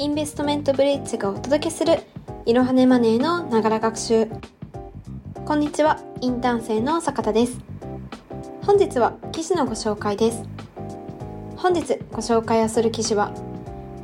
[0.00, 1.98] インベストメントブリッジがお届けする
[2.46, 4.28] いろはねマネーのながら学習。
[5.44, 7.58] こんにちはインターン生の坂田です。
[8.62, 10.44] 本日は記事のご紹介です。
[11.56, 13.32] 本日ご紹介をする記事は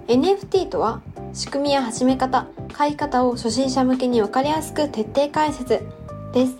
[0.08, 1.00] NFT とは
[1.32, 5.80] 仕組みや始め方買い方を初心者向けに分かりやすく徹底解説
[6.32, 6.56] です。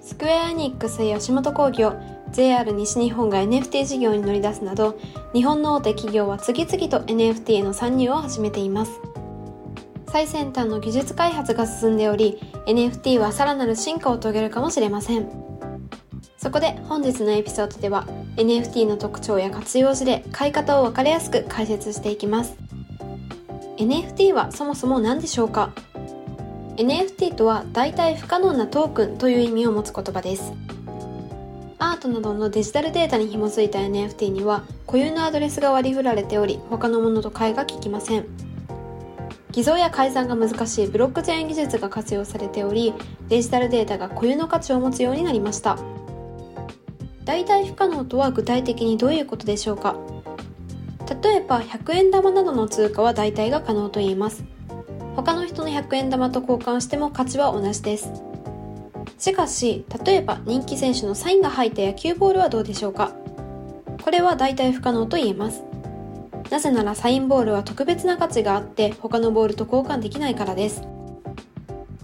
[0.00, 1.92] スクエアエニックス吉本興業
[2.34, 4.98] JR 西日本が NFT 事業に乗り出すなど
[5.32, 9.00] 日本の大手企業は次々と NFT への参入を始めています。
[10.08, 15.28] 最先端の技術開発が進んでおり NFT はさらなる進化を遂げるかもしれません。
[16.36, 18.04] そこで本日のエピソードでは
[18.36, 22.56] NFT の特徴や活用事例買い方を分かりやすく解説していきます。
[23.78, 25.72] NFT はそもそも何でしょうか
[26.78, 30.52] ？NFT とは代替不可能なトークンという意味を持つ言葉です。
[31.84, 38.26] アートなどのデジタルデータに紐づいた NFT には固有のアドレスが割り振られており他のものと替えが利きません。
[39.52, 42.94] 偽造や改ざんが難しいブロックチェーン技術が活用されており
[43.28, 45.78] デジタルデータが固有の価値を持つようになりました。
[47.24, 49.94] 代替不可能とは具体的にどういうことでしょうか？
[51.22, 54.42] 例えば100円玉などの通貨は代替が可能と言います。
[55.16, 58.10] 他の人の100円玉と交換しても価値は同じです。
[59.18, 63.12] しかし例えば人気選手のサインが入った野球ボールはどうでしょうか？
[64.02, 65.62] これは代替不可能と言えます。
[66.50, 70.82] なぜならサインボールは特別な価値があって他のボールと交換できないからです。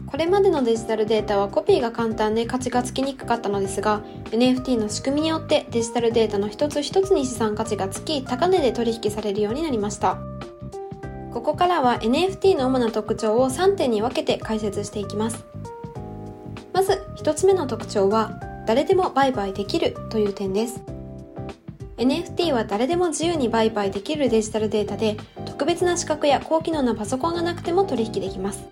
[0.07, 10.19] これまでのデジタルデータはコピーが簡単で価値がつきにくかったのですが NFT の仕組みによってデジタルデータの一つ一つに資産価値がつき高値で取引されるようになりました。
[11.33, 15.45] ここからは NFT の主な特徴を3点に分けて解説していきます。
[17.21, 20.83] 1つ目の特徴は誰でも売買できるという点です。
[21.99, 28.65] NFT は誰でも自由に売買できるデジタルデータで特別な資格や高機能なパソコンがなくても取引できます。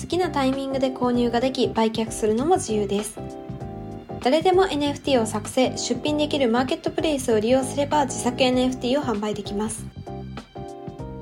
[0.00, 3.20] 好きなタイミングで購入ができ売却するのも自由です。
[4.24, 9.86] 誰でも NFT を作成出品できるマーケットプレイスを利用すれば自作 NFT を販売できます。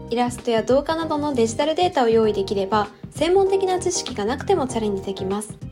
[0.08, 5.69] イラストや動画などのデジタルデータを用意できれば専門的な知識がなくてもチャレンジできます。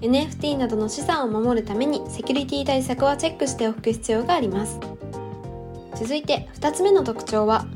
[0.00, 4.78] NFT などの資産を守るためにセキュリティ対策はチェックしておく必要があります。
[5.94, 7.66] 続いて2つ目の特徴は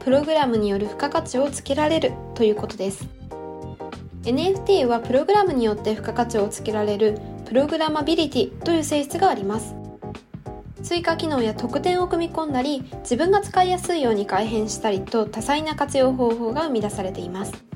[0.00, 3.06] プログラムによる付加価値をつけられるということです。
[4.22, 9.74] NFT はプログラムによって付加価値をつけられるプログラマビリティという性質があります。
[10.82, 17.67] 追加機能や特典を組み込んだり自分が使いやすいように改変したりと多彩な活用方法が生み出されています。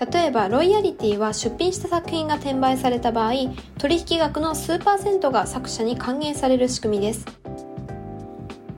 [0.00, 3.32] 例えばロイヤリティは出品した作品が転売された場合
[3.76, 7.26] 取引額の数パーセントが作者に還元される仕組みです。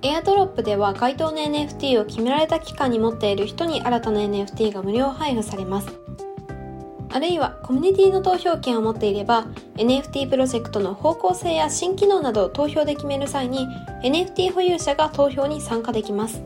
[0.05, 5.89] エアドロップでは該当の NFT を決められた期間に持っている人に新たな NFT が無料配布されます。
[7.15, 9.45] あるいはコミュニティの投票権を持っていれば
[9.77, 13.69] NFT プロジェクトの方向性や新機能などを投票で決める際に
[14.03, 16.43] NFT 保有者が投票に参加できます。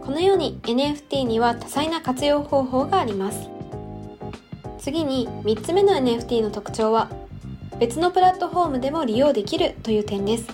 [0.00, 3.57] このように NFT には多彩な活用方法があります。
[4.78, 7.10] 次に3つ目の NFT の特徴は
[7.78, 10.46] 別のプラットフォームでも利用できるという点です。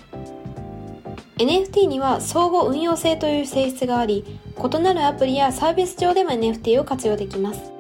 [1.39, 4.25] NFT には相互運用性という性質があり
[4.57, 7.73] 異なるアプリやサービス上でも NFT を活用できます。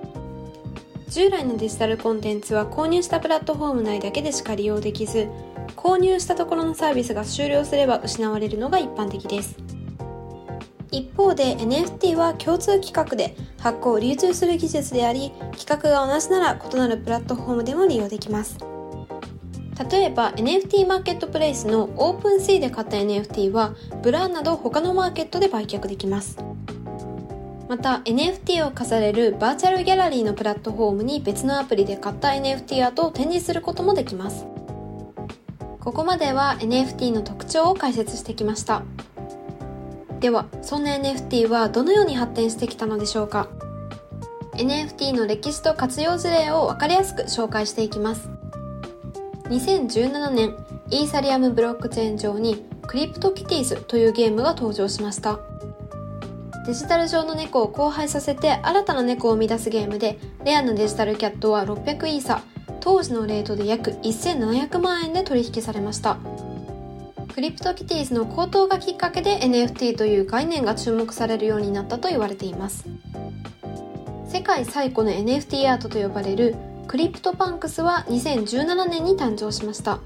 [1.09, 5.28] 従来のデジタルコンテンツは購入したプラットフォーム内だけでしか利用できず
[5.77, 9.74] 購入したところのサービスが終了すれば失われるのが一般的です。
[10.97, 18.59] 一方で NFT は共通規格で発行流通する技術であり規格が同じなら異なるプラットフォームでも利用できます。
[19.91, 26.38] 例えば NFT マーケットプレイスの OpenSea で買った NFT はブランなど他のマーケットで売却できます。
[27.69, 34.47] また NFT を飾れるバーチャルギャラリーのプラットフォームに別のアプリで買った NFT アートを展示することもできます。
[35.81, 38.83] ここまでは NFT の特徴を解説してきました。
[40.25, 43.47] ではそんな NFT はどのように発展してきたのでしょうか
[44.54, 48.31] ？NFT の歴史と活用事例を分かりやすく紹介していきます。
[49.51, 50.54] 2017年
[50.89, 55.41] イーサリアムブロックチェーン上にクリプトキティーズというゲームが登場しました。
[56.66, 62.41] デジタル上の猫を交配させて新たな猫を生み出すゲームでレアなデジタルキャットは600イーサ
[62.81, 66.16] 当時のレートで約1700万円で取引されました。
[67.34, 72.84] CryptoKitties の高騰がきっかけで NFT という概念が注目されるようになったと言われています。
[74.28, 76.54] 世界最古の NFT アートと呼ばれる
[76.86, 79.98] CryptoPunks は2017年に誕生しました。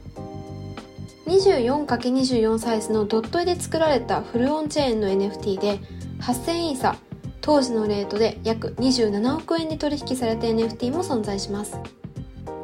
[1.27, 5.81] 24×24 サイズのドット絵で作られた full on-chain の NFT で
[6.21, 6.97] 8000イーサ
[7.43, 11.79] 当時のレートで約27億円で取引された NFT も存在します。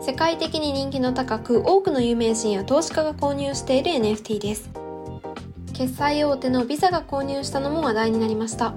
[0.04, 4.68] 世界的に人気の高く多くの有名人や投資家が購入している NFT です。
[5.72, 8.74] 決済大手のビザが購入したのも話題になりました。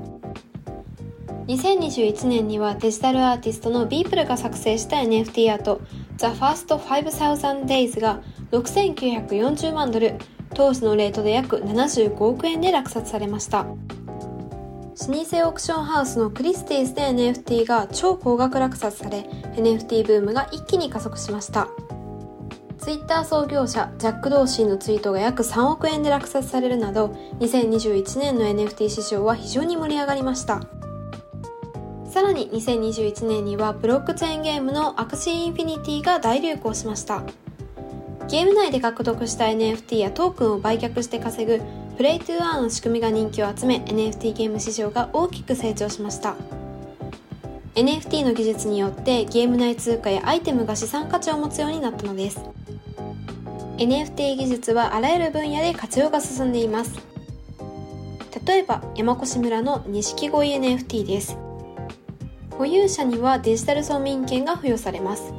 [1.47, 5.81] 2021年にはデジタルアーティストのビープルが作成した NFT アート
[6.17, 8.21] The First 5000 Days が
[8.51, 10.13] 6940万ドル
[10.53, 13.65] 当時のレートで約75億円で落札されました。
[14.99, 21.67] 老舗オークションハウスのクリスティースで NFT が超高額落札され NFT ブームが一気に加速しました。
[22.79, 27.07] ツイッター創業者ジャック・ドーシーのツイートが約3億円で落札されるなど
[27.39, 30.61] 2021年の NFT 市場は非常に盛り上がりました。
[32.09, 37.21] さらに2021年にはブロックチェーンゲームの Axie Infinity が大流行しました。
[38.29, 41.61] ゲーム内で獲得した NFT やトークンを売却して稼ぐ
[41.97, 46.35] Play to Earn の仕組みが人気を集め NFT ゲーム市場が大きく成長しました。
[47.73, 52.39] NFT の技術によってゲーム内通貨やアイテムが資産価値を持つようになったのです。
[53.79, 56.99] NFT 技術はあらゆる分野で活用が進んでいます。
[58.45, 61.35] 例えば山越村の錦鯉 NFT です。
[62.59, 65.33] 保有者にはデジタル村民権が付与されます。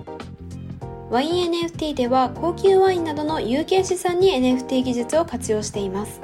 [1.09, 6.21] ワイン NFT では高級ワインなどの有形資産に NFT 技術を活用しています。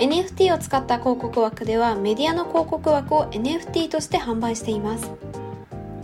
[0.00, 5.12] NFT を使った広告枠ではメディアの広告枠を NFT として販売しています。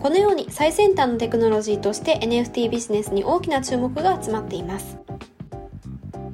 [0.02, 4.98] このように最先端のテクノロジーとして NFT ビジネスに大きな注目が集まっています。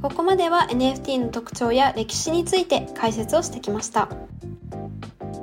[0.02, 4.08] ここまでは NFT の特徴や歴史について解説をしてきました。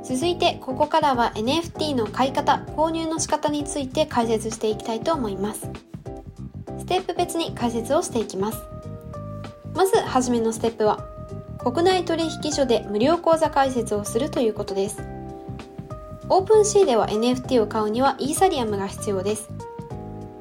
[0.03, 5.71] 続いてここからは NFT の買い方購入の仕方について解説していきたいと思います。
[6.79, 8.59] ステップ別に解説をしていきます。
[9.73, 11.08] まずはじめのステップは
[11.63, 15.03] 国内取引所で無料口座開設をするということです。
[16.29, 19.49] オープンシーでは NFT を買うにはイーサリアムが必要です。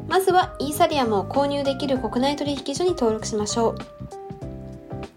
[0.07, 3.79] まずはイーサリアムを購入できる国内取引所に登録しましょう。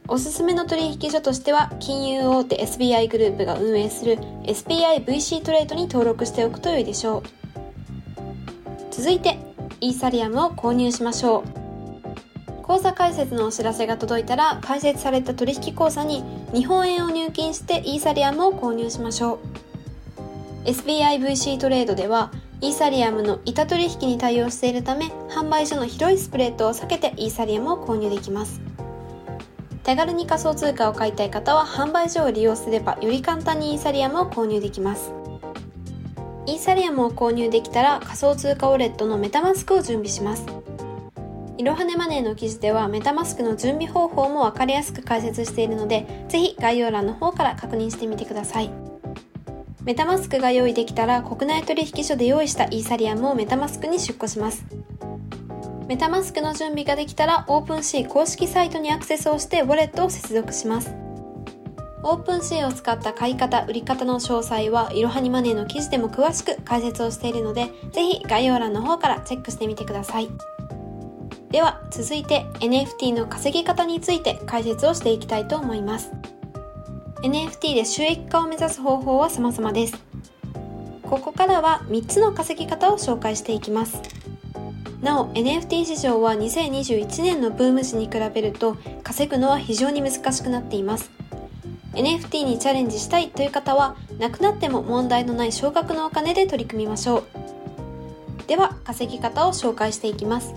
[0.08, 7.24] おすすめの取引所としては金融大手 SBI グループが運営する SBIVC トレードに登録しておくと良いでしょう。
[8.92, 9.38] 続いて
[9.80, 11.61] イーサリアムを購入しましょう。
[12.72, 16.24] 口座開設のお知らせが届いたら開設された取引口座に
[16.54, 19.40] 日本円を入金してイーサリアムを購入しましょ
[20.64, 20.70] う。
[20.70, 22.32] SBIVC トレードでは
[22.62, 28.62] イーサリアムの板取引に対応しているため販売所の広いスプレッドを避けてイーサリアムを購入できます。
[29.84, 35.12] 手軽に仮想通貨を買いたい方は販売所を利用すればより簡単にイーサリアムを購入できます。
[36.46, 40.61] イーサリアムを購入できたら仮想通貨ウォレットのメタマスクを準備します。
[41.62, 48.72] いろはねマネーの記事ではメタマスクの準備方法もわかりやすく解説しているのでぜひ概要欄の方から確認してみてください
[49.84, 54.66] メタマスクが用意できたら国内取引所で用意したイーサリアムをメタマスクに出庫します
[55.88, 60.96] メタマスクの準備ができたら OpenC 公式サイトにアクセスをしてウォレットを接続します。
[62.04, 70.30] OpenC を使った買い方、売り方の詳細はいろはにマネーの記事でも詳しく解説をしているので、ぜひ概要欄の方からチェックしてみてください。
[71.52, 76.12] では、続いて NFT の稼ぎ方について解説をしていきたいと思います。
[77.24, 79.96] NFT で収益化を目指す方法は様々です。
[81.04, 84.02] ここからは3つの稼ぎ方を紹介していきます。
[85.02, 91.10] なお NFT 市場は2021年のブーム時に比べると稼ぐのは非常に難しくなっています
[91.94, 97.24] NFT にチャレンジしたいという方はなくなっても問題のない少額のお金で取り組みましょう
[98.48, 100.54] では稼ぎ方を紹介していきます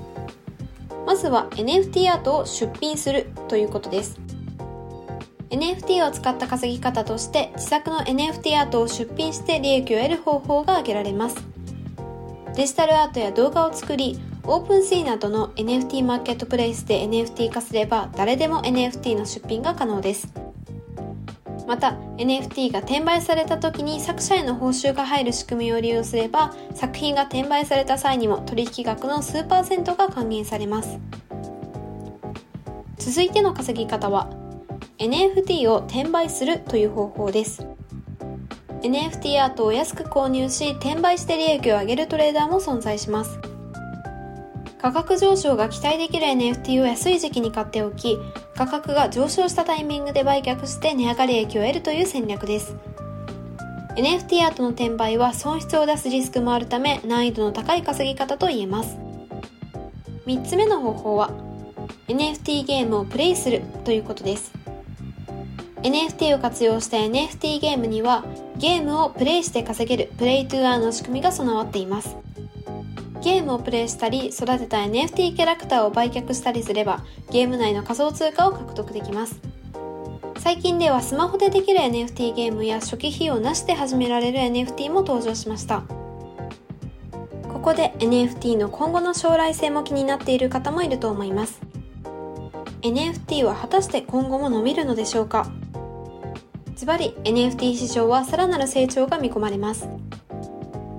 [1.07, 4.19] まずは NFT アートを出品するということです
[5.51, 11.37] NFT を使った稼ぎ方として自作の NFT アートを出品して利益を得る方法が挙げられます
[12.57, 20.44] デジタルアートや動画を作りオープンシーなどの NFT マーケットプレイスで NFT 化すれば誰でも NFT の出品が可能です。
[21.67, 30.99] また NFT が転売された時に作者への報酬が入る仕組みを利用すれば作品が転売された際にも取引額の数パーセントが還元されます。
[32.99, 34.31] 続いての稼ぎ方は
[34.99, 37.67] NFT を転売するという方法です。
[38.83, 43.54] NFT アートを安く購入し転売して利益を上げるトレーダーも存在します。
[44.85, 48.19] 価格上昇が期待できる NFT を安い時期に買っておき、
[48.55, 52.77] 価格が上昇したタイミングで売却して値上がり益を得るという戦略です。
[53.97, 58.99] NFT アートの転売は損失を出すリスクもあるため難易度の高い稼ぎ方と言えます。
[60.27, 61.31] 3つ目の方法は
[62.09, 64.53] NFT ゲームをプレイするということです。
[65.83, 68.23] NFT を活用した NFT ゲームには
[68.59, 72.19] ゲームをプレイして稼げるプレイトゥーアーの仕組みが備わっています
[73.25, 79.41] ゲームをプレイしたり育てた NFT キャラクターを売却したりすればゲーム内の仮想通貨を獲得できます。
[80.37, 85.85] 最近ではスマホでできる NFT ゲームや初期費用なしで始められる NFT も登場しました。
[87.51, 91.63] ここで NFT の今後の将来性も気になっている方もいると思います。
[92.83, 95.51] NFT は果たして今後も伸びるのでしょうか？
[96.77, 99.89] ズバリ NFT 市場はさらなる成長が見込まれます。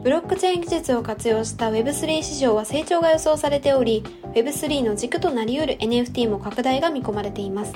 [0.05, 4.03] ブロックチェーン技術を活用した Web3 市場は成長が予想されており
[4.35, 7.73] Web3 の軸となり得る NFT も拡大が見込まれています。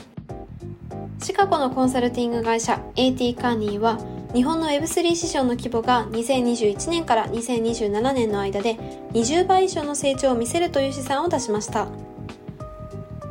[1.23, 3.97] シカゴのコンサルティング会社 AT カーニーは
[4.35, 8.75] 日本の Web3 市場の規模が2021年から2027年の間で
[9.13, 11.87] 20倍以上の成長を見せるという試算を出しました。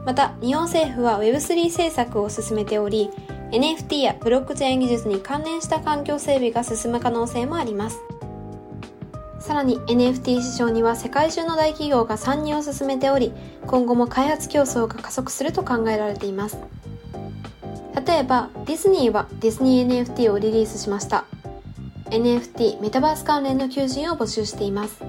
[0.04, 3.10] また日本政府は Web3 政策を進めており
[3.52, 8.07] NFT やブロックチェーン技術に関連した環境整備が進む可能性もあります。
[9.48, 13.32] さらに NFT 市場には世界中の大企業が参入を進めており、
[13.66, 16.58] 今後も開発競争が加速すると考えられています。
[18.06, 21.24] 例えば、ディズニーはディズニー NFT をリリースしました。
[22.10, 25.02] NFT メタバース関連の求人を募集しています。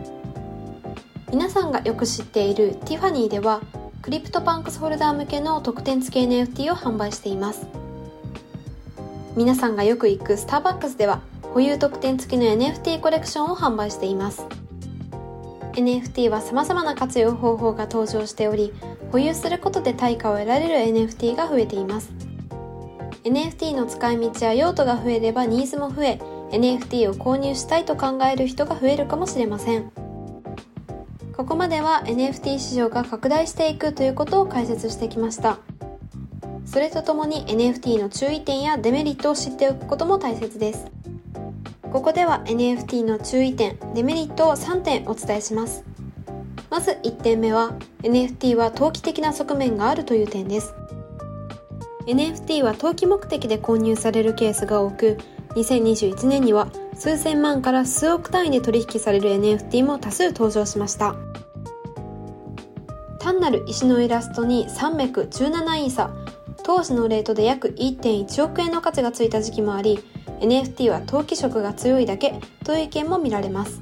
[1.34, 3.60] 皆さんがよく知っているティファニーでは、
[4.01, 7.67] CryptoPunks ホルダー向けの特典付き NFT を販売しています。
[9.36, 14.46] 皆さんがよく行くスターバックスでは、保有特典付きの NFT コレクションを販売しています。
[15.74, 18.74] NFT は様々な活用方法が登場しており
[19.12, 22.12] 保有することで対価を得られる NFT が増えています。
[23.24, 26.20] NFT の使い道や用途が増えればニーズも増え
[26.51, 29.91] NFT を購入したいと考える人が増えるかもしれません。
[31.36, 35.58] ここまでは NFT 市場が拡大していくということを解説してきました。
[36.65, 40.99] それとともに NFT の注意点やデメリットを知っておくことも大切です。
[41.91, 45.84] ここでは NFT の注意点、デメリットを3点お伝えします。
[46.69, 50.75] まず1点目は NFT は投機的な側面があるという点です。
[52.05, 55.17] NFT は投機目的で購入されるケースが多く、
[55.55, 61.15] 2021年には数千万から数億単位で取引される NFT も多数登場しました。
[63.17, 66.12] 単なる石のイラストに317イーサ、
[66.63, 70.00] 当時のレートで約1.1億円の価値がついた時期もあり、
[70.41, 73.81] NFT は投機色が強いだけという意見も見られます。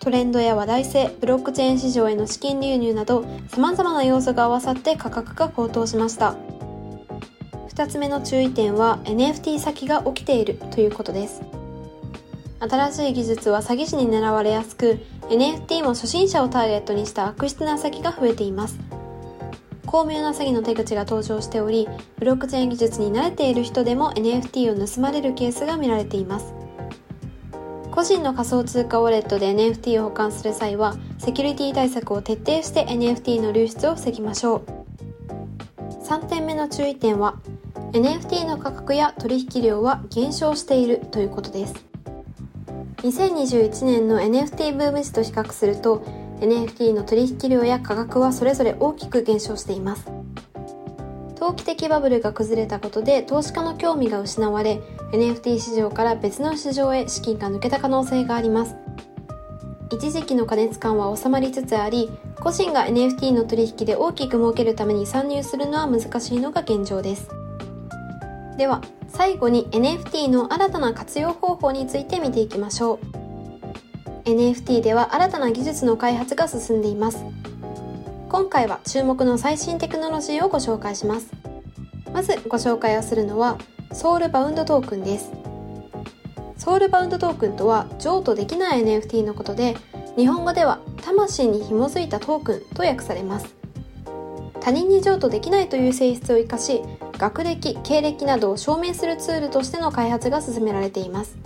[0.00, 6.36] トレンドや話題性ブロックチェーン市場への資金流入など様々な要素が合わさって価格が高騰しました。
[7.68, 11.42] 2つ目の注意点は NFT 先が起きているということです。
[12.60, 18.78] 新しい技術は詐欺師に狙われやすく NFT も初心者をターゲットにした悪質な先が増えています。
[19.94, 26.52] 巧妙な詐欺の手口が登場しており、ブロックチェーン技術に慣れている人でも NFT を盗まれるケースが見られています。
[27.92, 34.62] 個人の仮想通貨ウォレットで NFT を保管する際は、セキュリティ対策を徹底して NFT の流出を防ぎましょう。
[36.02, 37.36] 3点目の注意点は、
[37.92, 41.74] NFT の価格や取引量は減少しているということです。
[42.96, 46.02] 2021年の NFT ブーム時と比較すると、
[46.44, 50.06] NFT の取引量や価格はそれぞれ大きく減少しています。
[51.36, 54.80] 投機的バブルが崩れたことで投資家の興味が失われ
[55.12, 58.76] NFT 市場から別の市場へ資金が抜けた可能性があります。
[59.90, 62.10] 一時期の過熱感は収まりつつあり
[62.40, 67.28] 個人が NFT の取引で大きく儲けるために参入するのは難しいのが現状です。
[68.56, 73.23] では最後に NFT の新たな活用方法について見ていきましょう。
[74.24, 77.22] NFT では新たな技術の開発が進んでいます。
[78.30, 81.28] 今回は注目の最新テクノロジーをご紹介します。
[82.10, 83.58] まずご紹介をするのは
[83.92, 85.30] ソウルバウンドトークンです。
[86.56, 89.76] ソウルバウンドトークンとは譲渡できない NFT のことで
[90.16, 93.54] 日本語では魂に紐づいたトークンと訳されます。
[94.60, 96.80] 他人に譲渡できないという性質を生かし
[97.18, 101.36] 学歴、経歴などを証明するツールとしての開発が進められています。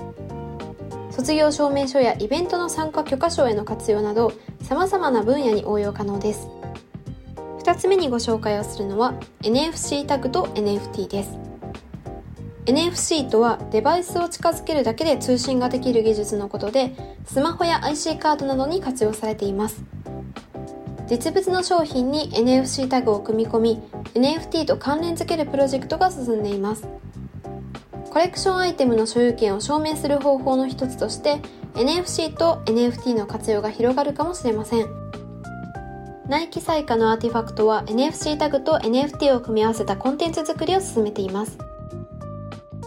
[1.18, 4.32] 卒業証明書やイベントの参加許可証への活用など
[4.62, 6.46] 様々な分野に応用可能です。
[7.58, 11.37] 2つ目にご紹介をするのは NFC タグと NFT です。
[12.66, 16.94] NFC とはデバイスを近づけるだけで通信ができる技術のことで
[17.26, 19.82] スマホや IC カードなどに活用されています。
[21.08, 23.82] 実物の商品に NFC タグを組み込み
[24.14, 26.87] NFT と関連付けるプロジェクトが進んでいます。
[28.11, 31.41] コレクションアイテムの所有権を証明する方法の一つとして
[31.75, 34.87] NFC と NFT の活用が広がるかもしれません。
[36.29, 41.59] ナイキサイカのアーティファクトは NFC タグと NFT を組み合わせたコンテンツ作りを進めています。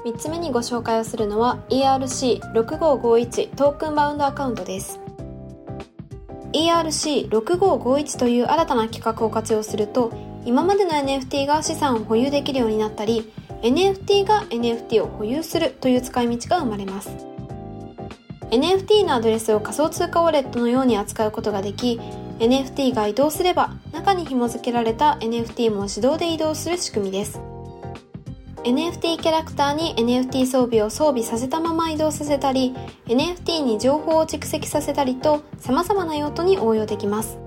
[0.06, 5.00] 3つ目にご紹介をするのは ERC6551 トークンバウンドアカウントです。
[6.54, 10.12] ERC6551 という新たな企画を活用すると
[10.46, 17.10] 今までの NFT が資産を保有できるようになったり NFT が NFT を保有するという使い道が生まれます。
[18.50, 22.02] NFT のアドレスを仮想通貨ウォレットのように扱うことができ
[22.40, 27.40] NFT が移動すれば中に紐付けられた NFT も自動で移動する仕組みです。
[28.64, 32.76] NFT キャラクターに NFT 装備を装備させたまま移動させたり
[33.06, 37.41] NFT に情報を蓄積させたりと様々な用途に応用できます。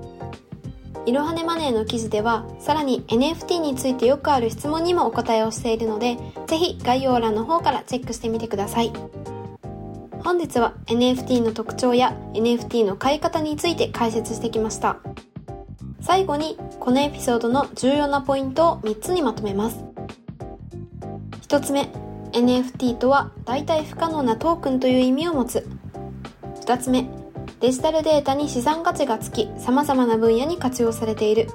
[1.06, 8.92] いろはねマネーの記事ではさらに NFT についてよくある質問にもお答えをしているのでぜひ概要欄の方からチェックしてみてください。
[10.25, 14.96] 本日は NFT の特徴や NFT の買い方について解説してきました。
[16.00, 19.84] 最後にこのエピソードの重要なポイントを3つにまとめます。
[21.49, 21.90] 1つ目
[22.32, 25.68] NFT とは代替不可能なトークンという意味を持つ。
[26.62, 27.06] 2つ目
[27.64, 31.49] デジタルデータに資産価値がつき様々な分野に活用されている。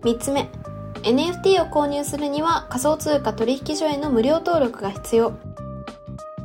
[0.00, 0.48] 3つ目
[1.02, 5.34] NFT を購入するには仮想通貨取引所への無料登録が必要。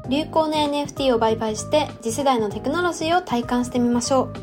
[0.09, 4.33] 流行の NFT を売買して次世代のテクノロジーを体感してみましょう。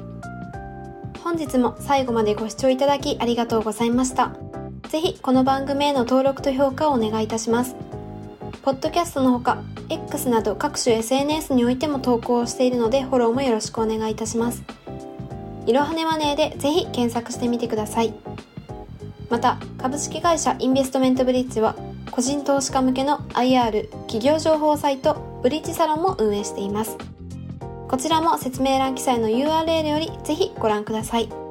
[1.22, 4.32] 本日も最後までご視聴いただきありがとうございました。
[4.88, 7.76] ぜひこの番組への登録と評価をお願いいたします。
[8.62, 14.62] ポッドキャストのほか X など各種 SNS においても投稿をしているのでフォローもよろしくお願いいたします。
[15.66, 18.14] いろはねマネーでぜひ検索してみてください。
[19.28, 21.76] また、株式会社インベストメントブリッジは
[22.10, 26.96] 個人投資家向けの IR 企業情報サイトブリッジサロンも運営しています。
[27.88, 31.47] こちらも説明欄記載の URL よりぜひご覧ください。